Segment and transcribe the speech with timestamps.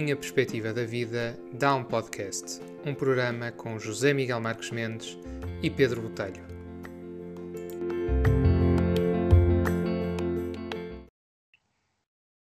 [0.00, 5.18] Minha Perspectiva da Vida dá um podcast, um programa com José Miguel Marques Mendes
[5.62, 6.42] e Pedro Botelho.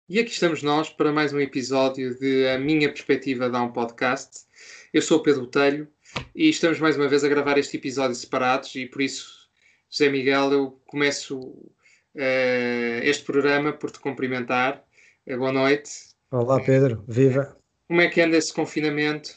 [0.08, 4.46] E aqui estamos nós para mais um episódio de A Minha Perspectiva dá um podcast.
[4.94, 5.88] Eu sou o Pedro Botelho
[6.36, 9.50] e estamos mais uma vez a gravar este episódio separados e por isso,
[9.90, 14.86] José Miguel, eu começo uh, este programa por te cumprimentar.
[15.26, 17.56] Uh, boa noite Olá Pedro, viva!
[17.88, 19.34] Como é que anda esse confinamento?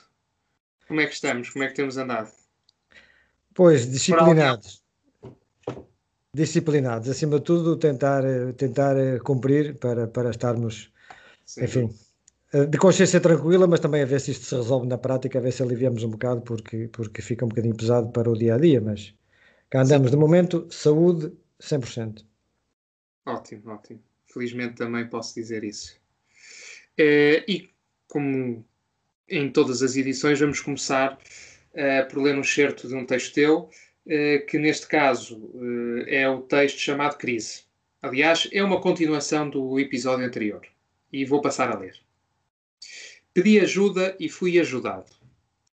[0.88, 1.48] Como é que estamos?
[1.48, 2.32] Como é que temos andado?
[3.54, 4.82] Pois, disciplinados.
[6.34, 8.24] Disciplinados, acima de tudo, tentar,
[8.56, 10.92] tentar cumprir para, para estarmos,
[11.44, 11.62] Sim.
[11.62, 11.94] enfim,
[12.68, 15.52] de consciência tranquila, mas também a ver se isto se resolve na prática, a ver
[15.52, 18.80] se aliviamos um bocado, porque, porque fica um bocadinho pesado para o dia a dia.
[18.80, 19.14] Mas
[19.68, 20.16] cá andamos, Sim.
[20.16, 22.26] de momento, saúde 100%.
[23.26, 24.02] Ótimo, ótimo.
[24.26, 25.99] Felizmente também posso dizer isso.
[26.98, 27.70] Uh, e
[28.08, 28.64] como
[29.28, 33.58] em todas as edições, vamos começar uh, por ler um excerto de um texto teu,
[33.60, 35.50] uh, que neste caso
[36.06, 37.62] é o texto chamado Crise.
[38.02, 40.66] Aliás, é uma continuação do episódio anterior.
[41.12, 42.00] E vou passar a ler.
[43.34, 45.10] Pedi ajuda e fui ajudado.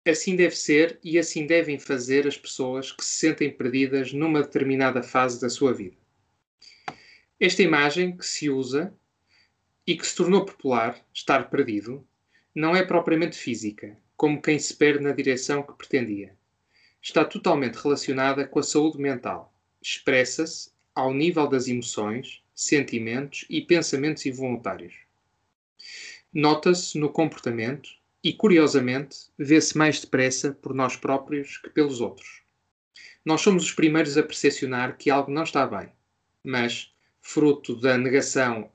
[0.07, 5.03] Assim deve ser e assim devem fazer as pessoas que se sentem perdidas numa determinada
[5.03, 5.97] fase da sua vida.
[7.39, 8.95] Esta imagem que se usa
[9.87, 12.07] e que se tornou popular, estar perdido,
[12.55, 16.35] não é propriamente física, como quem se perde na direção que pretendia.
[17.03, 19.53] Está totalmente relacionada com a saúde mental.
[19.83, 24.95] Expressa-se ao nível das emoções, sentimentos e pensamentos involuntários.
[26.33, 27.91] Nota-se no comportamento
[28.23, 32.43] e, curiosamente, vê-se mais depressa por nós próprios que pelos outros.
[33.25, 35.91] Nós somos os primeiros a percepcionar que algo não está bem,
[36.43, 38.71] mas, fruto da negação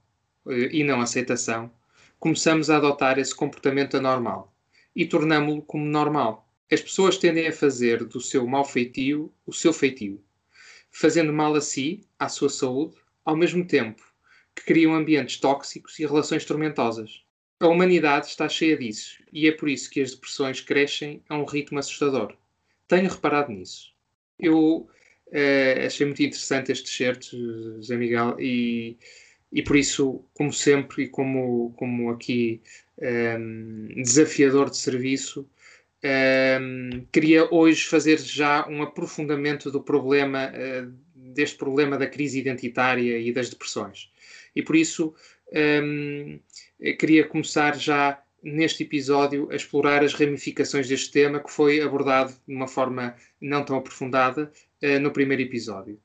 [0.50, 1.72] e não aceitação,
[2.20, 4.54] começamos a adotar esse comportamento anormal
[4.96, 6.48] e tornámo-lo como normal.
[6.72, 10.22] As pessoas tendem a fazer do seu mau feitio o seu feitio,
[10.92, 14.04] fazendo mal a si, à sua saúde, ao mesmo tempo
[14.56, 17.24] que criam ambientes tóxicos e relações tormentosas.
[17.60, 21.46] A humanidade está cheia disso e é por isso que as depressões crescem a um
[21.46, 22.36] ritmo assustador.
[22.88, 23.94] Tenho reparado nisso.
[24.38, 24.88] Eu
[25.28, 27.38] uh, achei muito interessante este excerto,
[27.76, 28.98] José Miguel, e
[29.52, 32.62] e por isso, como sempre, e como, como aqui
[32.98, 35.48] um, ehm, desafiador de serviço, um,
[36.04, 43.18] ehm, queria hoje fazer já um aprofundamento do problema, uh, deste problema da crise identitária
[43.20, 44.12] e das depressões.
[44.56, 45.16] E por isso,
[45.52, 46.40] um,
[46.80, 52.34] ehm, queria começar já neste episódio a explorar as ramificações deste tema que foi abordado
[52.48, 54.52] de uma forma não tão aprofundada
[54.84, 56.00] uh, no primeiro episódio.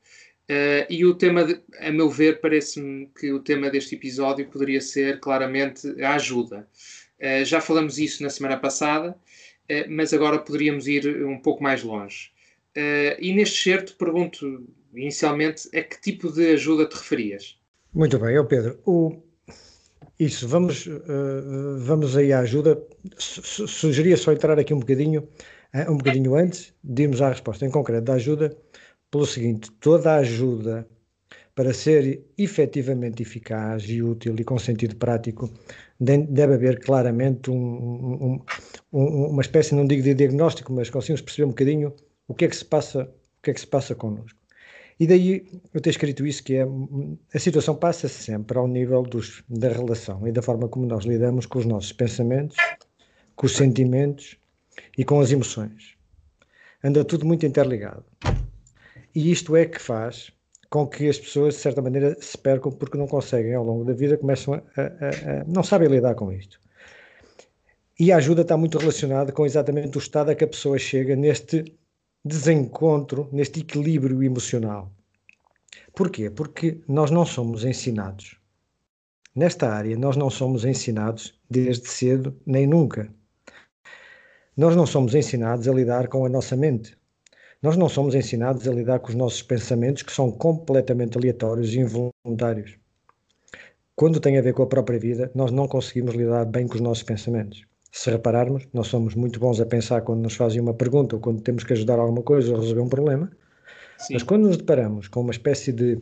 [0.49, 4.79] Uh, e o tema, de, a meu ver, parece-me que o tema deste episódio poderia
[4.79, 6.67] ser claramente a ajuda.
[7.19, 11.81] Uh, já falamos isso na semana passada, uh, mas agora poderíamos ir um pouco mais
[11.83, 12.31] longe.
[13.19, 17.57] e neste certo pergunto inicialmente a que tipo de ajuda te referias?
[17.91, 18.79] Muito bem, eu Pedro.
[18.85, 19.23] O...
[20.19, 20.87] Isso, vamos,
[21.79, 22.81] vamos aí à ajuda.
[23.17, 25.27] sugeria só entrar aqui um bocadinho,
[25.89, 28.55] um bocadinho antes de irmos à resposta em concreto da ajuda
[29.15, 30.85] pelo seguinte: toda a ajuda
[31.53, 35.49] para ser efetivamente eficaz e útil e com sentido prático,
[35.97, 38.41] deve haver claramente um, um,
[38.91, 41.93] um, uma espécie, não digo de diagnóstico, mas conseguimos perceber um bocadinho
[42.27, 44.37] o que é que se passa, o que é que se passa connosco.
[44.99, 46.67] E daí eu ter escrito isso, que é
[47.33, 51.45] a situação passa sempre ao nível dos, da relação e da forma como nós lidamos
[51.45, 52.57] com os nossos pensamentos,
[53.33, 54.37] com os sentimentos
[54.97, 55.95] e com as emoções.
[56.83, 58.03] Anda tudo muito interligado.
[59.15, 60.31] E isto é que faz
[60.69, 63.93] com que as pessoas, de certa maneira, se percam porque não conseguem, ao longo da
[63.93, 66.59] vida, começam a, a, a não sabem lidar com isto.
[67.97, 71.15] E a ajuda está muito relacionada com exatamente o estado a que a pessoa chega
[71.15, 71.63] neste
[72.25, 74.91] desencontro, neste equilíbrio emocional.
[75.95, 76.29] Porquê?
[76.29, 78.37] Porque nós não somos ensinados.
[79.33, 83.09] Nesta área, nós não somos ensinados desde cedo nem nunca.
[84.57, 86.97] Nós não somos ensinados a lidar com a nossa mente.
[87.65, 91.79] Nós não somos ensinados a lidar com os nossos pensamentos que são completamente aleatórios e
[91.79, 92.77] involuntários.
[93.95, 96.81] Quando tem a ver com a própria vida, nós não conseguimos lidar bem com os
[96.81, 97.65] nossos pensamentos.
[97.91, 101.41] Se repararmos, nós somos muito bons a pensar quando nos fazem uma pergunta ou quando
[101.41, 103.31] temos que ajudar alguma coisa ou resolver um problema,
[103.97, 104.13] Sim.
[104.13, 105.99] mas quando nos deparamos com uma espécie de,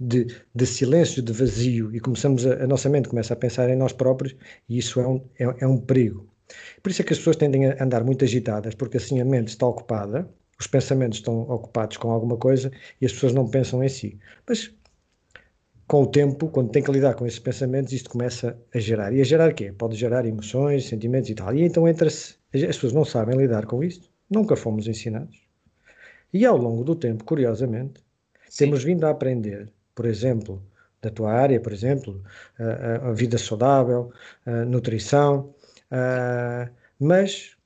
[0.00, 3.76] de, de silêncio, de vazio e começamos a, a, nossa mente começa a pensar em
[3.76, 4.34] nós próprios,
[4.68, 6.26] e isso é um, é, é um perigo.
[6.82, 9.50] Por isso é que as pessoas tendem a andar muito agitadas, porque assim a mente
[9.50, 10.28] está ocupada
[10.58, 12.70] os pensamentos estão ocupados com alguma coisa
[13.00, 14.18] e as pessoas não pensam em si.
[14.46, 14.72] Mas
[15.86, 19.12] com o tempo, quando tem que lidar com esses pensamentos, isto começa a gerar.
[19.12, 19.72] E a gerar o quê?
[19.72, 21.54] Pode gerar emoções, sentimentos e tal.
[21.54, 25.44] E então entra-se, as pessoas não sabem lidar com isto, nunca fomos ensinados.
[26.32, 28.00] E ao longo do tempo, curiosamente,
[28.48, 28.64] Sim.
[28.64, 30.62] temos vindo a aprender, por exemplo,
[31.00, 32.22] da tua área, por exemplo,
[32.58, 34.10] a, a vida saudável,
[34.46, 35.54] a nutrição,
[35.90, 36.68] a,
[36.98, 37.56] mas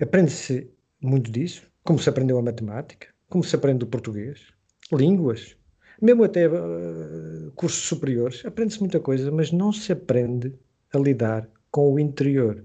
[0.00, 0.68] aprende-se
[1.00, 4.52] muito disso, como se aprendeu a matemática, como se aprende o português,
[4.92, 5.56] línguas,
[6.00, 10.52] mesmo até uh, cursos superiores, aprende-se muita coisa, mas não se aprende
[10.92, 12.64] a lidar com o interior,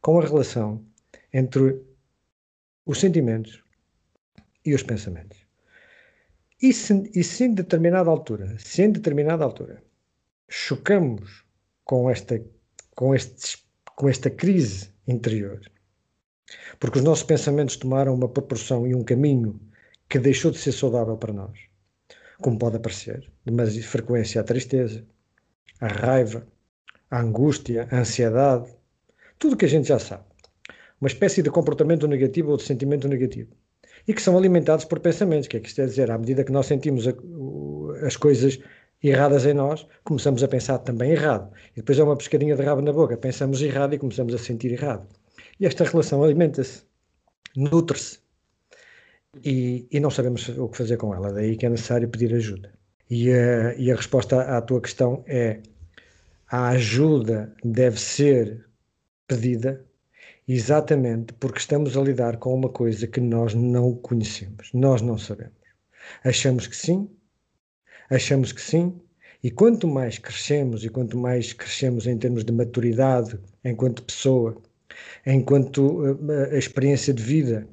[0.00, 0.84] com a relação
[1.32, 1.80] entre
[2.84, 3.62] os sentimentos
[4.64, 5.38] e os pensamentos.
[6.60, 9.82] E se, e se em determinada altura, se em determinada altura
[10.48, 11.44] chocamos
[11.84, 12.42] com esta,
[12.94, 15.60] com, estes, com esta crise interior,
[16.78, 19.60] porque os nossos pensamentos tomaram uma proporção e um caminho
[20.08, 21.58] que deixou de ser saudável para nós,
[22.40, 25.04] como pode aparecer, de mais frequência a tristeza,
[25.80, 26.46] a raiva,
[27.10, 28.74] a angústia, a ansiedade,
[29.38, 30.24] tudo que a gente já sabe.
[31.00, 33.50] Uma espécie de comportamento negativo ou de sentimento negativo.
[34.08, 36.52] E que são alimentados por pensamentos, que é que isto é dizer, à medida que
[36.52, 37.12] nós sentimos a,
[38.06, 38.58] as coisas
[39.02, 41.52] erradas em nós, começamos a pensar também errado.
[41.72, 44.72] E depois é uma pescadinha de rabo na boca, pensamos errado e começamos a sentir
[44.72, 45.06] errado.
[45.58, 46.82] E esta relação alimenta-se,
[47.56, 48.18] nutre-se,
[49.44, 52.72] e, e, não sabemos o que fazer com ela, daí que é necessário pedir ajuda.
[53.10, 55.60] E a, e a resposta à tua questão é:
[56.50, 58.66] a ajuda deve ser
[59.26, 59.84] pedida
[60.48, 65.54] exatamente porque estamos a lidar com uma coisa que nós não conhecemos, nós não sabemos.
[66.24, 67.08] Achamos que sim,
[68.08, 68.98] achamos que sim,
[69.42, 74.60] e quanto mais crescemos e quanto mais crescemos em termos de maturidade enquanto pessoa,
[75.24, 77.68] enquanto uh, experiência de vida,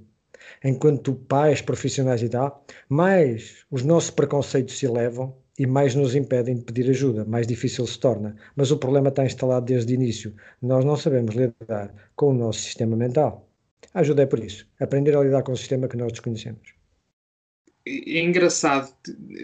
[0.63, 6.55] enquanto pais profissionais e tal, mais os nossos preconceitos se elevam e mais nos impedem
[6.55, 8.35] de pedir ajuda, mais difícil se torna.
[8.55, 10.33] Mas o problema está instalado desde o início.
[10.61, 13.47] Nós não sabemos lidar com o nosso sistema mental.
[13.93, 14.67] A ajuda é por isso.
[14.79, 16.73] Aprender a lidar com o sistema que nós desconhecemos.
[17.85, 18.93] É engraçado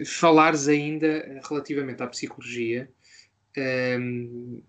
[0.06, 2.90] falares ainda relativamente à psicologia
[3.58, 4.62] um,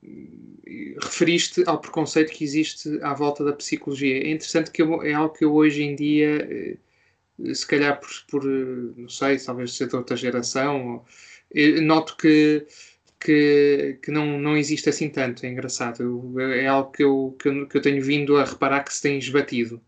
[1.02, 4.18] referiste ao preconceito que existe à volta da psicologia.
[4.24, 8.10] É interessante que eu, é algo que eu hoje em dia, eh, se calhar por,
[8.30, 11.06] por não sei, talvez ser de outra geração,
[11.82, 12.66] noto que,
[13.20, 15.46] que, que, não, não existe assim tanto.
[15.46, 16.40] É engraçado.
[16.40, 19.18] é algo que eu, que eu, que eu tenho vindo a reparar que se tem
[19.18, 19.82] esbatido.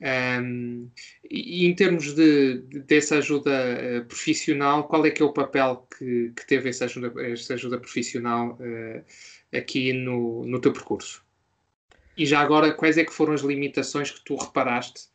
[0.00, 0.88] Um,
[1.28, 5.88] e em termos de, de, dessa ajuda uh, profissional, qual é que é o papel
[5.98, 9.04] que, que teve essa ajuda, essa ajuda profissional uh,
[9.56, 11.24] aqui no, no teu percurso?
[12.16, 15.08] E já agora, quais é que foram as limitações que tu reparaste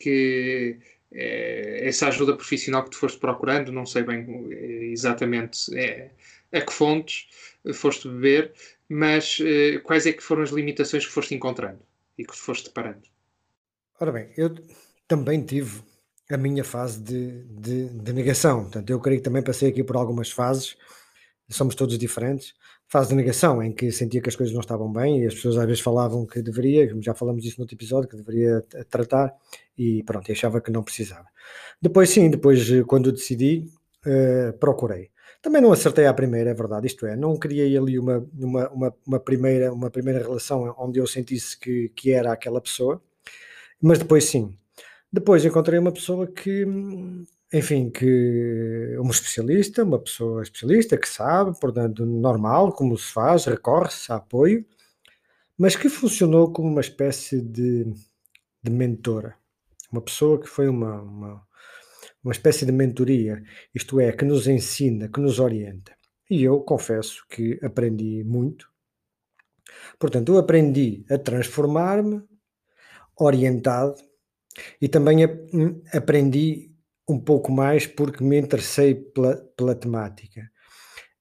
[0.00, 0.78] que
[1.12, 4.48] uh, essa ajuda profissional que tu foste procurando, não sei bem
[4.90, 5.70] exatamente
[6.52, 7.28] a que fontes
[7.72, 8.52] foste beber,
[8.88, 9.38] mas
[9.84, 11.80] quais é que foram as limitações que foste encontrando
[12.18, 13.13] e que te foste deparando?
[14.00, 14.52] Ora bem, eu
[15.06, 15.80] também tive
[16.28, 18.62] a minha fase de, de, de negação.
[18.62, 20.76] Portanto, eu creio que também passei aqui por algumas fases,
[21.48, 22.54] somos todos diferentes.
[22.88, 25.56] Fase de negação, em que sentia que as coisas não estavam bem e as pessoas
[25.56, 29.32] às vezes falavam que deveria, já falamos disso no outro episódio, que deveria tratar
[29.78, 31.26] e pronto, achava que não precisava.
[31.80, 33.64] Depois, sim, depois quando decidi,
[34.06, 35.10] uh, procurei.
[35.40, 38.94] Também não acertei à primeira, é verdade, isto é, não criei ali uma, uma, uma,
[39.06, 43.02] uma primeira, uma primeira relação onde eu sentisse que, que era aquela pessoa
[43.84, 44.56] mas depois sim.
[45.12, 46.66] Depois encontrei uma pessoa que,
[47.52, 54.10] enfim, que uma especialista, uma pessoa especialista que sabe, portanto, normal, como se faz, recorre-se
[54.10, 54.64] a apoio,
[55.58, 57.84] mas que funcionou como uma espécie de,
[58.62, 59.36] de mentora.
[59.92, 61.46] Uma pessoa que foi uma, uma,
[62.24, 63.42] uma espécie de mentoria,
[63.74, 65.92] isto é, que nos ensina, que nos orienta.
[66.30, 68.66] E eu confesso que aprendi muito.
[69.98, 72.22] Portanto, eu aprendi a transformar-me
[73.18, 73.94] orientado
[74.80, 76.70] e também hum, aprendi
[77.08, 80.50] um pouco mais porque me interessei pela, pela temática.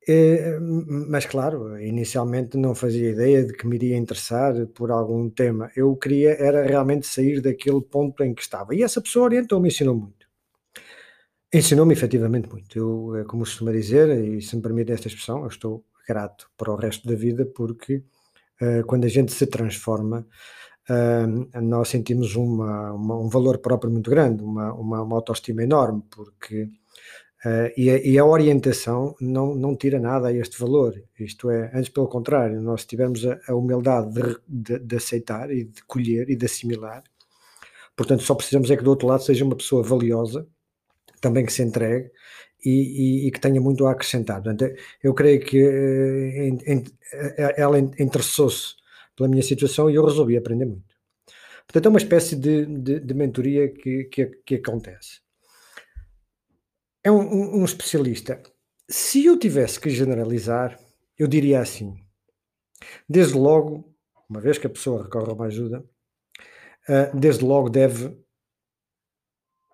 [0.08, 5.72] Eh, mas claro, inicialmente não fazia ideia de que me iria interessar por algum tema.
[5.76, 8.76] Eu queria era realmente sair daquele ponto em que estava.
[8.76, 10.28] E essa pessoa orientou-me, ensinou muito.
[11.54, 12.78] Ensinou-me efetivamente muito.
[12.78, 16.72] Eu, eh, como costuma dizer, e se me permite esta expressão, eu estou grato para
[16.72, 18.04] o resto da vida porque
[18.62, 20.28] uh, quando a gente se transforma,
[20.90, 26.64] uh, nós sentimos uma, uma, um valor próprio muito grande, uma, uma, autoestima enorme, porque
[27.46, 30.94] uh, e, a, e, a, orientação não, não tira nada a este valor.
[31.20, 35.66] Isto é, antes pelo contrário, nós tivermos a, a humildade de, de, de, aceitar e
[35.66, 37.04] de colher e de assimilar.
[37.96, 40.48] Portanto, só precisamos é que do outro lado seja uma pessoa valiosa,
[41.22, 42.10] também que se entregue
[42.66, 42.72] e,
[43.26, 44.42] e, e, que tenha muito a acrescentar.
[44.42, 44.74] Portanto,
[45.04, 45.58] eu creio que
[46.66, 46.84] em,
[47.56, 48.83] ela interessou-se
[49.16, 50.94] pela minha situação e eu resolvi aprender muito.
[51.66, 55.22] Portanto, é uma espécie de, de, de mentoria que, que, que, acontece.
[57.04, 58.42] É um, um, um especialista.
[58.90, 60.78] Se eu tivesse que generalizar,
[61.18, 61.96] eu diria assim:
[63.08, 63.96] desde logo,
[64.30, 65.86] uma vez que a pessoa recorre a uma ajuda,
[66.90, 68.18] uh, desde logo deve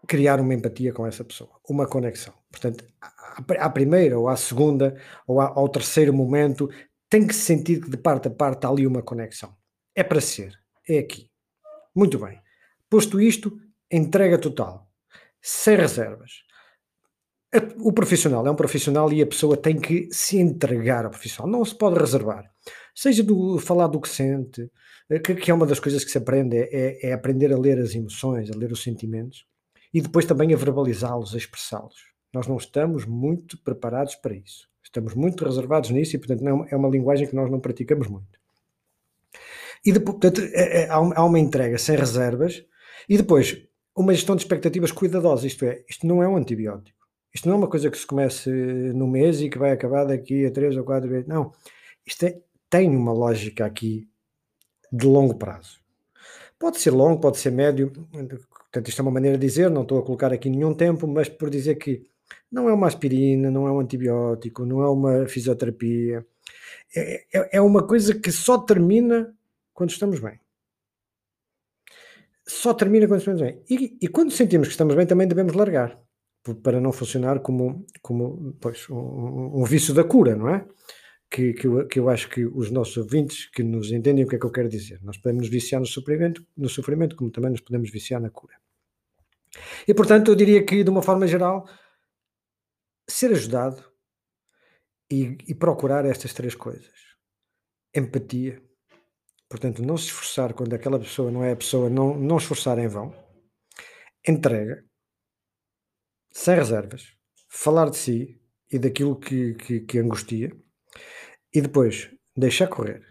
[0.07, 2.33] criar uma empatia com essa pessoa, uma conexão.
[2.49, 2.83] Portanto,
[3.59, 6.69] à primeira ou à segunda ou ao terceiro momento,
[7.09, 9.55] tem que se sentir que de parte a parte há ali uma conexão.
[9.95, 10.53] É para ser,
[10.87, 11.29] é aqui.
[11.95, 12.39] Muito bem.
[12.89, 13.57] Posto isto,
[13.91, 14.87] entrega total,
[15.41, 16.43] sem reservas.
[17.79, 21.65] O profissional é um profissional e a pessoa tem que se entregar ao profissional, não
[21.65, 22.49] se pode reservar.
[22.93, 24.69] Seja do falar do que sente,
[25.23, 27.95] que, que é uma das coisas que se aprende, é, é aprender a ler as
[27.95, 29.45] emoções, a ler os sentimentos
[29.91, 31.95] e depois também a verbalizá-los, a expressá-los.
[32.31, 34.67] Nós não estamos muito preparados para isso.
[34.89, 38.39] Estamos muito reservados nisso e, portanto, não, é uma linguagem que nós não praticamos muito.
[39.85, 42.65] E depois, portanto, é, é, há uma entrega sem reservas
[43.07, 43.65] e depois
[43.95, 45.45] uma gestão de expectativas cuidadosa.
[45.45, 46.97] Isto é, isto não é um antibiótico.
[47.33, 50.45] Isto não é uma coisa que se comece no mês e que vai acabar daqui
[50.45, 51.27] a três ou quatro vezes.
[51.27, 51.51] Não.
[52.05, 54.09] Isto é, tem uma lógica aqui
[54.91, 55.79] de longo prazo.
[56.57, 57.91] Pode ser longo, pode ser médio,
[58.71, 61.27] Portanto, isto é uma maneira de dizer, não estou a colocar aqui nenhum tempo, mas
[61.27, 62.05] por dizer que
[62.51, 66.25] não é uma aspirina, não é um antibiótico, não é uma fisioterapia.
[66.95, 69.33] É, é, é uma coisa que só termina
[69.73, 70.39] quando estamos bem.
[72.47, 73.61] Só termina quando estamos bem.
[73.69, 75.97] E, e quando sentimos que estamos bem, também devemos largar,
[76.63, 80.65] para não funcionar como, como pois, um, um vício da cura, não é?
[81.29, 84.35] que, que, eu, que eu acho que os nossos ouvintes que nos entendem o que
[84.35, 84.99] é que eu quero dizer.
[85.03, 88.55] Nós podemos nos viciar no sofrimento, no sofrimento como também nos podemos viciar na cura.
[89.87, 91.67] E portanto, eu diria que, de uma forma geral,
[93.09, 93.83] ser ajudado
[95.11, 96.93] e, e procurar estas três coisas:
[97.95, 98.61] empatia,
[99.49, 102.87] portanto, não se esforçar quando aquela pessoa não é a pessoa, não, não esforçar em
[102.87, 103.13] vão,
[104.27, 104.85] entrega,
[106.31, 107.15] sem reservas,
[107.49, 110.51] falar de si e daquilo que, que, que angustia
[111.53, 113.03] e depois, deixar correr.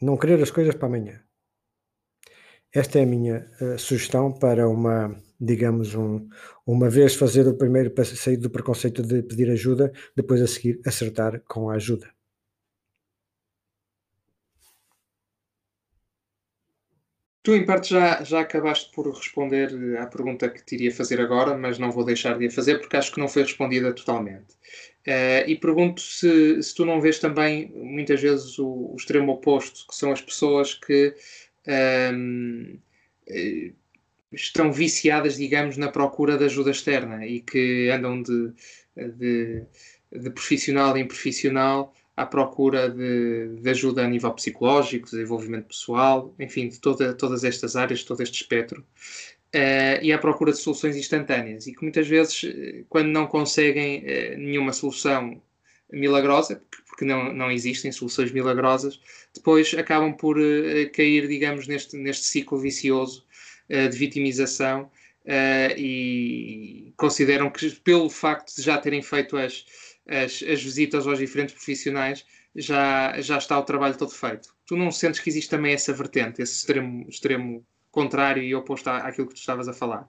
[0.00, 1.24] Não querer as coisas para amanhã.
[2.72, 6.28] Esta é a minha uh, sugestão para uma, digamos, um,
[6.66, 11.40] uma vez fazer o primeiro sair do preconceito de pedir ajuda, depois a seguir acertar
[11.46, 12.14] com a ajuda.
[17.44, 21.54] Tu, em parte, já, já acabaste por responder à pergunta que te iria fazer agora,
[21.54, 24.54] mas não vou deixar de a fazer porque acho que não foi respondida totalmente.
[25.06, 29.86] Uh, e pergunto se, se tu não vês também, muitas vezes, o, o extremo oposto,
[29.86, 31.14] que são as pessoas que
[31.68, 32.78] um,
[33.28, 33.74] ehm,
[34.34, 38.52] estão viciadas, digamos, na procura de ajuda externa e que andam de,
[38.96, 39.62] de,
[40.12, 46.68] de profissional em profissional à procura de, de, ajuda a nível psicológico, desenvolvimento pessoal, enfim,
[46.68, 48.84] de toda, todas estas áreas, todo este espectro,
[49.54, 54.04] uh, e à procura de soluções instantâneas, e que muitas vezes, eh, quando não conseguem
[54.04, 55.42] uh, nenhuma solução
[55.90, 59.00] milagrosa, porque não, não existem soluções milagrosas,
[59.34, 63.24] depois acabam por uh, cair, digamos, neste, neste ciclo vicioso
[63.68, 64.90] de vitimização
[65.76, 69.64] e consideram que, pelo facto de já terem feito as
[70.06, 74.54] as, as visitas aos diferentes profissionais, já, já está o trabalho todo feito.
[74.66, 79.28] Tu não sentes que existe também essa vertente, esse extremo, extremo contrário e oposto àquilo
[79.28, 80.08] que tu estavas a falar?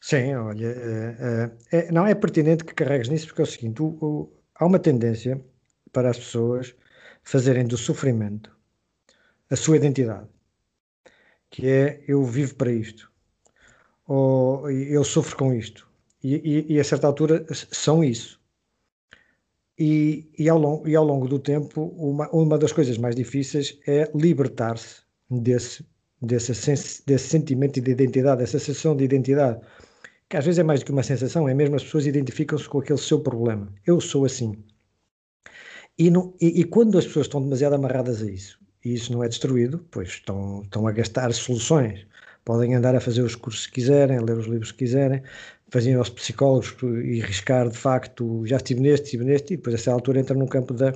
[0.00, 3.86] Sim, olha, é, é, não é pertinente que carregues nisso, porque é o seguinte: o,
[4.00, 5.40] o, há uma tendência
[5.92, 6.74] para as pessoas
[7.22, 8.50] fazerem do sofrimento
[9.48, 10.28] a sua identidade,
[11.52, 13.12] que é eu vivo para isto,
[14.08, 15.86] ou eu sofro com isto,
[16.24, 18.40] e, e, e a certa altura são isso.
[19.78, 23.78] E, e, ao, longo, e ao longo do tempo, uma, uma das coisas mais difíceis
[23.86, 25.84] é libertar-se desse,
[26.20, 26.52] desse,
[27.04, 29.60] desse sentimento de identidade, dessa sensação de identidade,
[30.28, 32.78] que às vezes é mais do que uma sensação, é mesmo as pessoas identificam-se com
[32.78, 33.72] aquele seu problema.
[33.86, 34.56] Eu sou assim.
[35.98, 36.08] E,
[36.40, 39.84] e, e, quando as pessoas estão demasiado amarradas a isso, e isso não é destruído,
[39.90, 42.06] pois estão, estão a gastar soluções.
[42.44, 45.22] Podem andar a fazer os cursos que quiserem, ler os livros que quiserem,
[45.70, 46.74] faziam aos psicólogos
[47.04, 50.36] e arriscar de facto, já estive neste, estive neste, e depois a essa altura entra
[50.36, 50.92] num campo da,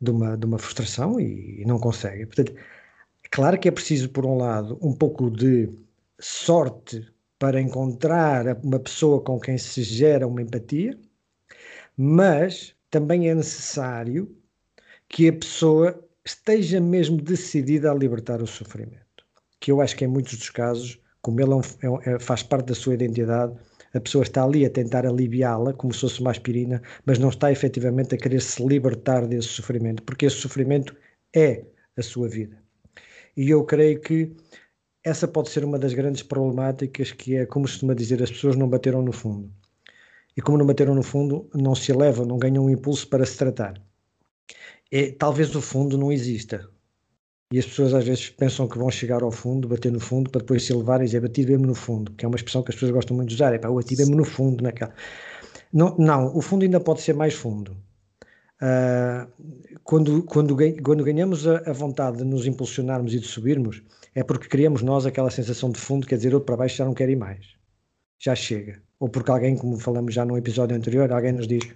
[0.00, 2.26] de, uma, de uma frustração e, e não consegue.
[2.26, 2.54] Portanto,
[3.30, 5.68] claro que é preciso, por um lado, um pouco de
[6.20, 7.06] sorte
[7.38, 10.98] para encontrar uma pessoa com quem se gera uma empatia,
[11.96, 14.36] mas também é necessário
[15.08, 19.24] que a pessoa esteja mesmo decidida a libertar o sofrimento.
[19.60, 22.66] Que eu acho que em muitos dos casos, como ele é é, é faz parte
[22.68, 23.54] da sua identidade,
[23.92, 27.50] A pessoa está ali a tentar aliviá-la, como se fosse uma aspirina, mas não está
[27.50, 30.96] efetivamente a querer se libertar desse sofrimento, porque esse sofrimento
[31.34, 31.64] é
[31.96, 32.56] a sua vida.
[33.36, 34.32] E eu creio que
[35.04, 38.56] essa pode ser uma das grandes problemáticas, que é, como se costuma dizer, as pessoas
[38.56, 39.52] não bateram no fundo.
[40.36, 43.36] E como não bateram no fundo, não se elevam, não ganham um impulso para se
[43.38, 43.74] tratar.
[44.90, 46.68] E, talvez o fundo não exista.
[47.52, 50.40] E as pessoas às vezes pensam que vão chegar ao fundo, bater no fundo, para
[50.40, 52.76] depois se elevarem e dizer bati mesmo no fundo, que é uma expressão que as
[52.76, 54.62] pessoas gostam muito de usar, é pá, eu bati mesmo no fundo.
[55.72, 57.76] Não, não, o fundo ainda pode ser mais fundo.
[58.62, 59.26] Uh,
[59.82, 63.82] quando, quando, quando ganhamos a, a, vontade de nos impulsionarmos e de subirmos,
[64.14, 66.92] é porque criamos nós aquela sensação de fundo, quer dizer, outro para baixo já não
[66.92, 67.54] quer ir mais,
[68.18, 68.82] já chega.
[68.98, 71.66] Ou porque alguém, como falamos já no episódio anterior, alguém nos diz: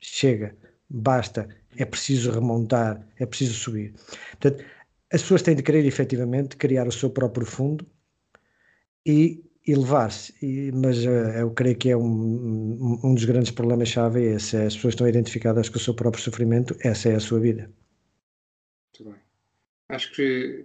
[0.00, 0.56] chega,
[0.88, 3.94] basta, é preciso remontar, é preciso subir.
[4.32, 4.64] Portanto,
[5.12, 7.86] as pessoas têm de querer efetivamente criar o seu próprio fundo
[9.04, 10.34] e elevar-se,
[10.74, 14.74] mas uh, eu creio que é um, um dos grandes problemas-chave é esse, é as
[14.74, 17.70] pessoas estão identificadas com o seu próprio sofrimento, essa é a sua vida.
[18.92, 19.20] Muito bem.
[19.88, 20.64] Acho que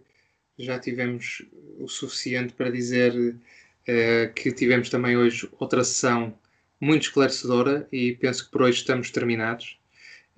[0.57, 1.45] já tivemos
[1.77, 6.33] o suficiente para dizer uh, que tivemos também hoje outra sessão
[6.79, 9.76] muito esclarecedora e penso que por hoje estamos terminados.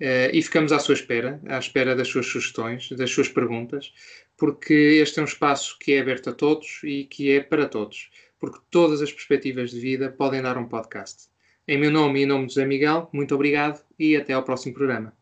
[0.00, 3.92] Uh, e ficamos à sua espera, à espera das suas sugestões, das suas perguntas,
[4.36, 8.08] porque este é um espaço que é aberto a todos e que é para todos
[8.40, 11.28] porque todas as perspectivas de vida podem dar um podcast.
[11.68, 14.74] Em meu nome e em nome de José Miguel, muito obrigado e até ao próximo
[14.74, 15.12] programa.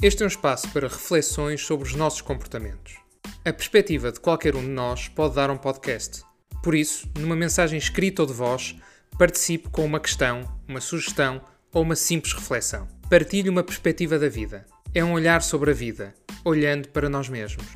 [0.00, 2.98] Este é um espaço para reflexões sobre os nossos comportamentos.
[3.44, 6.27] A perspectiva de qualquer um de nós pode dar um podcast.
[6.62, 8.76] Por isso, numa mensagem escrita ou de voz,
[9.18, 11.40] participe com uma questão, uma sugestão
[11.72, 12.88] ou uma simples reflexão.
[13.08, 17.66] Partilhe uma perspectiva da vida é um olhar sobre a vida, olhando para nós mesmos.